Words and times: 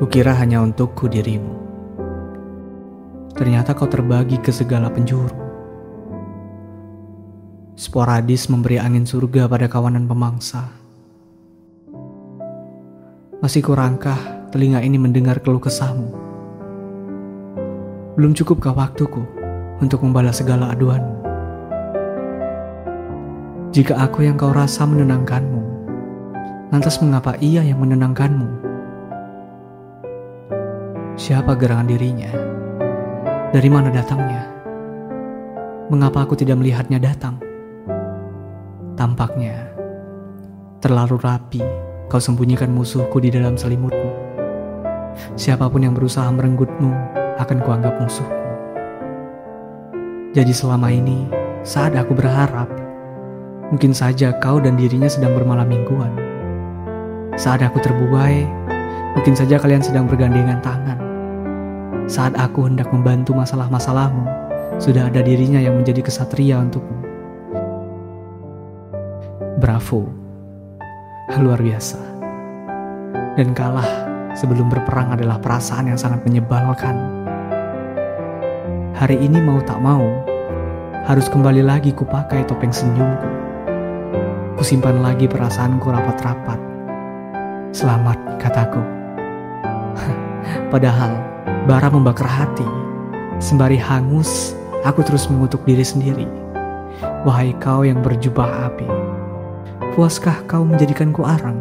Kukira 0.00 0.32
hanya 0.32 0.64
untukku 0.64 1.12
dirimu. 1.12 1.60
Ternyata 3.36 3.76
kau 3.76 3.84
terbagi 3.84 4.40
ke 4.40 4.48
segala 4.48 4.88
penjuru. 4.88 5.28
Sporadis 7.76 8.48
memberi 8.48 8.80
angin 8.80 9.04
surga 9.04 9.44
pada 9.44 9.68
kawanan 9.68 10.08
pemangsa. 10.08 10.72
Masih 13.44 13.60
kurangkah 13.60 14.16
telinga 14.48 14.80
ini 14.80 14.96
mendengar 14.96 15.36
keluh 15.44 15.60
kesahmu? 15.60 16.08
Belum 18.16 18.32
cukupkah 18.32 18.72
waktuku 18.72 19.20
untuk 19.84 20.00
membalas 20.00 20.40
segala 20.40 20.72
aduanmu? 20.72 21.20
Jika 23.76 24.00
aku 24.00 24.24
yang 24.24 24.40
kau 24.40 24.56
rasa 24.56 24.88
menenangkanmu, 24.88 25.60
lantas 26.72 26.96
mengapa 27.04 27.36
ia 27.44 27.60
yang 27.60 27.84
menenangkanmu? 27.84 28.69
Siapa 31.18 31.58
gerangan 31.58 31.90
dirinya? 31.90 32.30
Dari 33.50 33.66
mana 33.66 33.90
datangnya? 33.90 34.46
Mengapa 35.90 36.22
aku 36.22 36.38
tidak 36.38 36.62
melihatnya 36.62 37.02
datang? 37.02 37.42
Tampaknya 38.94 39.74
terlalu 40.78 41.18
rapi 41.18 41.62
kau 42.06 42.22
sembunyikan 42.22 42.70
musuhku 42.70 43.18
di 43.18 43.34
dalam 43.34 43.58
selimutmu. 43.58 44.10
Siapa 45.34 45.66
pun 45.66 45.82
yang 45.82 45.98
berusaha 45.98 46.30
merenggutmu 46.30 46.90
akan 47.42 47.58
kuanggap 47.66 47.98
musuhku. 47.98 48.38
Jadi 50.30 50.54
selama 50.54 50.94
ini, 50.94 51.26
saat 51.66 51.98
aku 51.98 52.14
berharap, 52.14 52.70
mungkin 53.74 53.90
saja 53.90 54.30
kau 54.38 54.62
dan 54.62 54.78
dirinya 54.78 55.10
sedang 55.10 55.34
bermalam 55.34 55.66
mingguan. 55.66 56.14
Saat 57.34 57.66
aku 57.66 57.82
terbuai, 57.82 58.46
mungkin 59.18 59.34
saja 59.34 59.58
kalian 59.58 59.82
sedang 59.82 60.06
bergandengan 60.06 60.62
tangan. 60.62 61.09
Saat 62.10 62.34
aku 62.34 62.66
hendak 62.66 62.90
membantu 62.90 63.38
masalah-masalahmu, 63.38 64.26
sudah 64.82 65.06
ada 65.06 65.22
dirinya 65.22 65.62
yang 65.62 65.78
menjadi 65.78 66.02
kesatria 66.02 66.58
untukmu. 66.58 67.06
Bravo, 69.62 70.10
luar 71.38 71.62
biasa. 71.62 72.02
Dan 73.38 73.54
kalah 73.54 73.86
sebelum 74.34 74.66
berperang 74.66 75.14
adalah 75.14 75.38
perasaan 75.38 75.94
yang 75.94 76.00
sangat 76.02 76.26
menyebalkan. 76.26 76.98
Hari 78.98 79.14
ini 79.14 79.38
mau 79.38 79.62
tak 79.62 79.78
mau, 79.78 80.02
harus 81.06 81.30
kembali 81.30 81.62
lagi 81.62 81.94
kupakai 81.94 82.42
topeng 82.42 82.74
senyumku. 82.74 83.30
Kusimpan 84.58 84.98
lagi 84.98 85.30
perasaanku 85.30 85.86
rapat-rapat. 85.86 86.58
Selamat, 87.70 88.18
kataku. 88.42 88.82
Padahal, 90.74 91.30
Bara 91.68 91.92
membakar 91.92 92.24
hati. 92.24 92.64
Sembari 93.36 93.76
hangus, 93.76 94.56
aku 94.84 95.04
terus 95.04 95.28
mengutuk 95.28 95.60
diri 95.68 95.84
sendiri. 95.84 96.24
Wahai 97.24 97.52
kau 97.60 97.84
yang 97.84 98.00
berjubah 98.00 98.68
api, 98.72 98.88
puaskah 99.92 100.44
kau 100.48 100.64
menjadikanku 100.64 101.20
arang? 101.20 101.60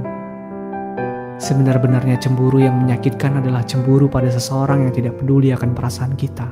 Sebenar-benarnya 1.40 2.20
cemburu 2.20 2.60
yang 2.60 2.80
menyakitkan 2.80 3.40
adalah 3.40 3.64
cemburu 3.64 4.12
pada 4.12 4.28
seseorang 4.28 4.88
yang 4.88 4.94
tidak 4.96 5.20
peduli 5.20 5.52
akan 5.56 5.72
perasaan 5.72 6.16
kita. 6.16 6.48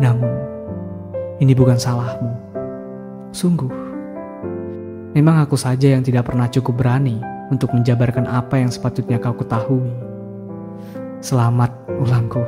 Namun, 0.00 0.32
ini 1.40 1.52
bukan 1.56 1.76
salahmu. 1.76 2.32
Sungguh, 3.32 3.72
memang 5.12 5.44
aku 5.44 5.56
saja 5.56 5.92
yang 5.92 6.04
tidak 6.04 6.28
pernah 6.28 6.48
cukup 6.48 6.84
berani 6.84 7.20
untuk 7.52 7.72
menjabarkan 7.72 8.28
apa 8.28 8.60
yang 8.60 8.72
sepatutnya 8.72 9.20
kau 9.20 9.36
ketahui. 9.36 10.13
Selamat 11.24 11.72
ulangku 11.88 12.44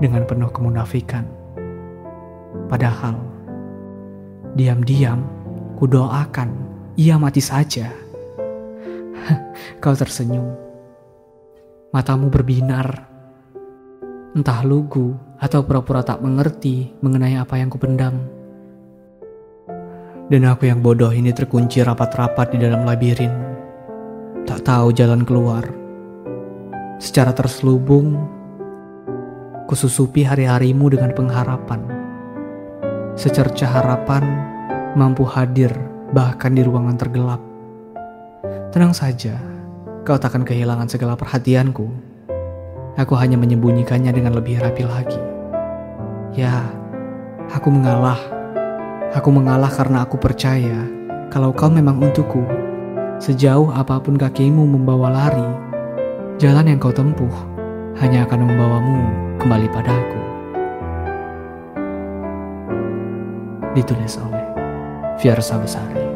dengan 0.00 0.24
penuh 0.24 0.48
kemunafikan. 0.48 1.28
Padahal, 2.64 3.20
diam-diam 4.56 5.28
kudoakan 5.76 6.48
ia 6.96 7.20
mati 7.20 7.44
saja. 7.44 7.92
Kau 9.84 9.92
tersenyum. 9.92 10.56
Matamu 11.92 12.32
berbinar. 12.32 13.04
Entah 14.32 14.64
lugu 14.64 15.12
atau 15.36 15.60
pura-pura 15.60 16.00
tak 16.00 16.24
mengerti 16.24 16.88
mengenai 17.04 17.36
apa 17.36 17.60
yang 17.60 17.68
kupendam. 17.68 18.24
Dan 20.32 20.48
aku 20.48 20.64
yang 20.64 20.80
bodoh 20.80 21.12
ini 21.12 21.36
terkunci 21.36 21.84
rapat-rapat 21.84 22.56
di 22.56 22.64
dalam 22.64 22.88
labirin. 22.88 23.36
Tak 24.48 24.64
tahu 24.64 24.96
jalan 24.96 25.28
keluar 25.28 25.87
Secara 26.98 27.30
terselubung, 27.30 28.18
kususupi 29.70 30.26
hari-harimu 30.26 30.90
dengan 30.90 31.14
pengharapan. 31.14 31.78
Secerca 33.14 33.70
harapan 33.70 34.26
mampu 34.98 35.22
hadir 35.22 35.70
bahkan 36.10 36.58
di 36.58 36.66
ruangan 36.66 36.98
tergelap. 36.98 37.38
Tenang 38.74 38.90
saja, 38.98 39.38
kau 40.02 40.18
takkan 40.18 40.42
kehilangan 40.42 40.90
segala 40.90 41.14
perhatianku. 41.14 41.86
Aku 42.98 43.14
hanya 43.14 43.38
menyembunyikannya 43.38 44.10
dengan 44.10 44.34
lebih 44.34 44.58
rapi 44.58 44.82
lagi. 44.82 45.22
Ya, 46.34 46.66
aku 47.54 47.70
mengalah. 47.70 48.18
Aku 49.14 49.30
mengalah 49.30 49.70
karena 49.70 50.02
aku 50.02 50.18
percaya 50.18 50.82
kalau 51.30 51.54
kau 51.54 51.70
memang 51.70 52.02
untukku. 52.02 52.42
Sejauh 53.22 53.70
apa 53.70 54.02
pun 54.02 54.18
kakimu 54.18 54.66
membawa 54.66 55.14
lari, 55.14 55.67
Jalan 56.38 56.70
yang 56.70 56.78
kau 56.78 56.94
tempuh 56.94 57.34
hanya 57.98 58.22
akan 58.22 58.46
membawamu 58.46 58.98
kembali 59.42 59.66
padaku. 59.74 60.20
Ditulis 63.74 64.14
oleh 64.22 64.46
Fiersa 65.18 65.58
Besari. 65.58 66.07